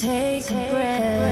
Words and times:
Take 0.00 0.50
a 0.50 0.54
breath. 0.70 1.29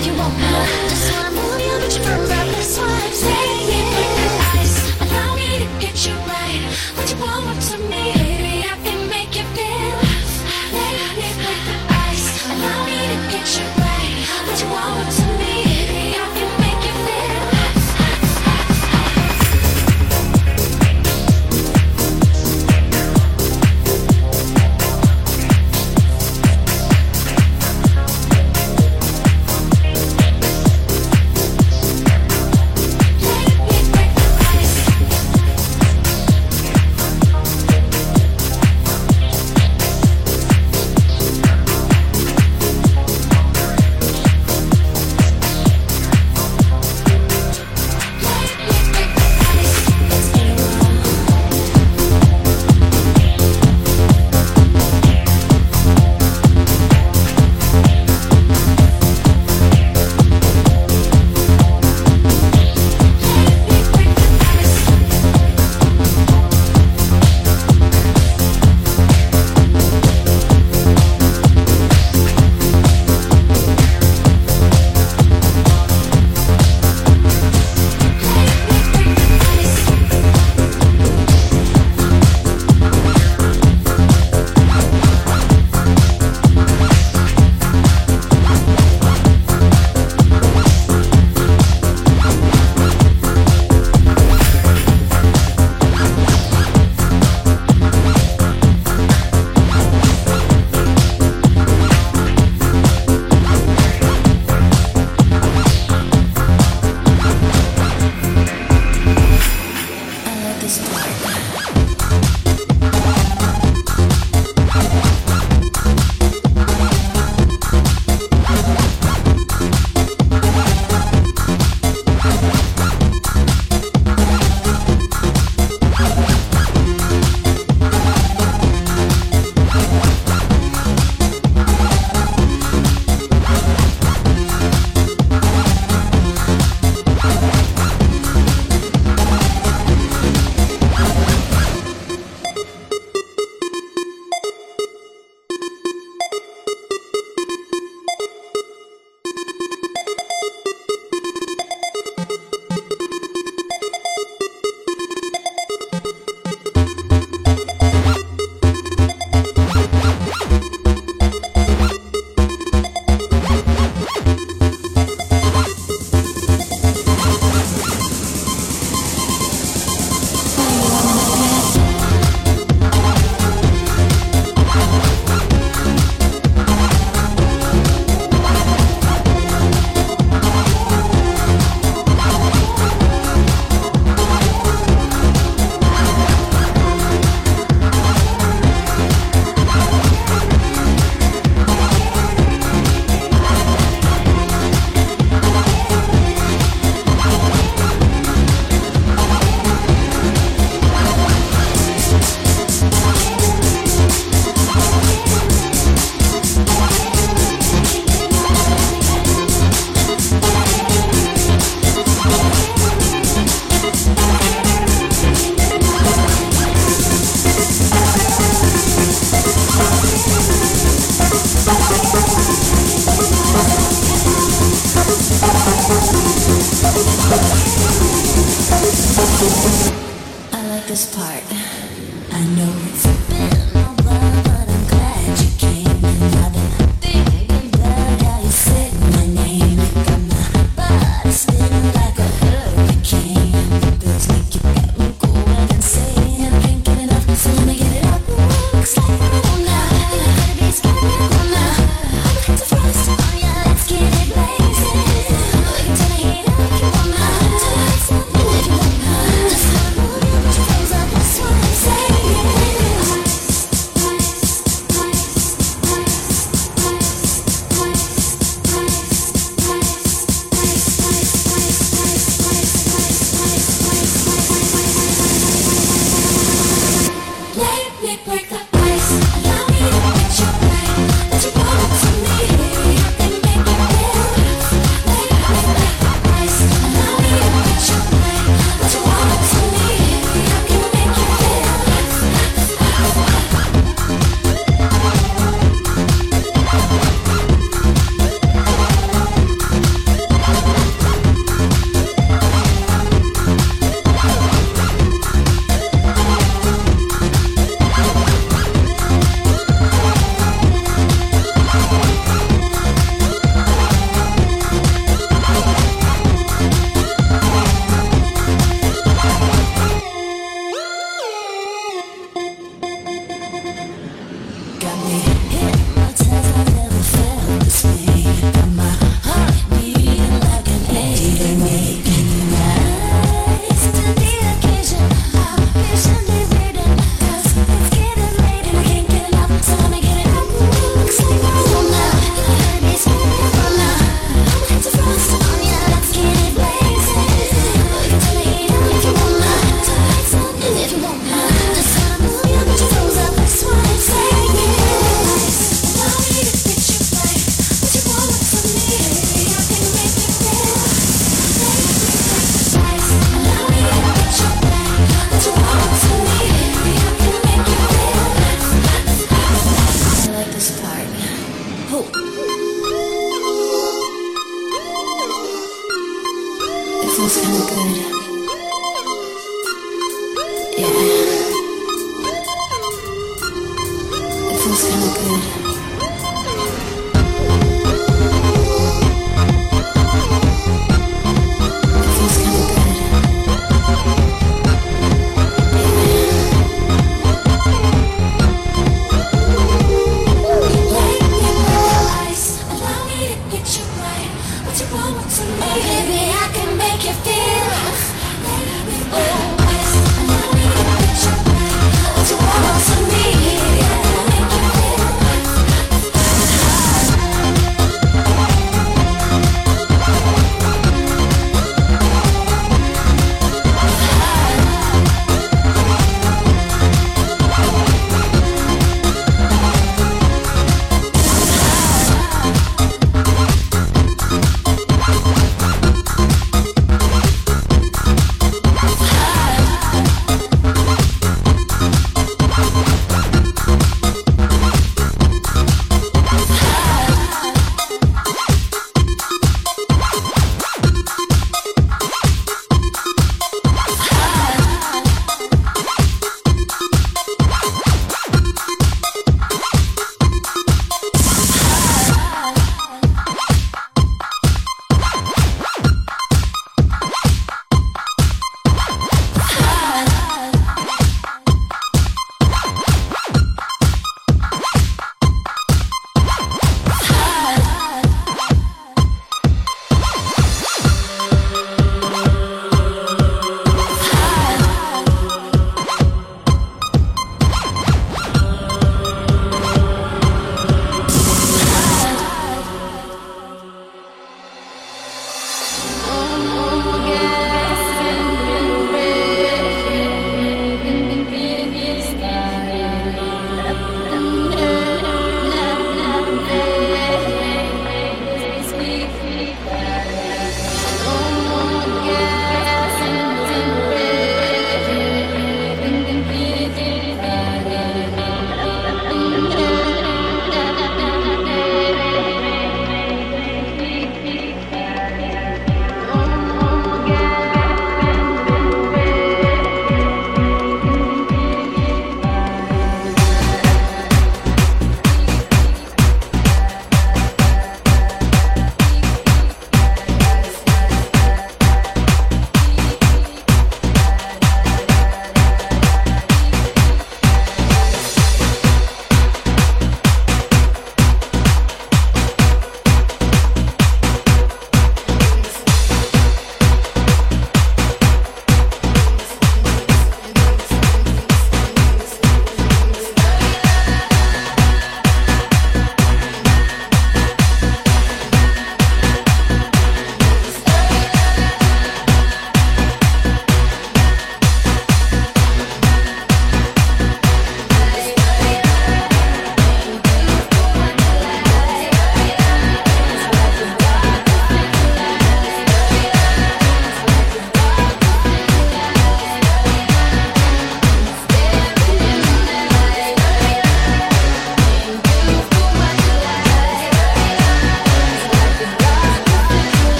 Said 0.00 0.06
you 0.06 0.18
want 0.18 0.32
more, 0.32 0.66
just 0.88 1.12
wanna 1.12 1.30
move 1.30 1.60
you, 1.60 1.78
but 1.78 1.94
you 1.94 2.02
from 2.02 2.39